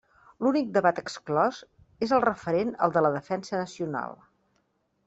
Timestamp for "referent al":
2.27-2.97